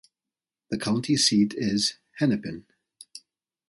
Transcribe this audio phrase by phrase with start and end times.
[0.71, 2.65] The county seat is Hennepin.